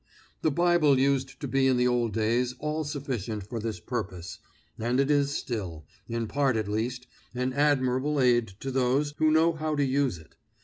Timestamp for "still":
5.29-5.85